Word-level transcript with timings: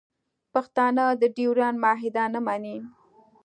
پښتانه 0.53 1.03
د 1.21 1.23
ډیورنډ 1.35 1.77
معاهده 1.83 2.23
نه 2.33 2.39
مني 2.45 2.77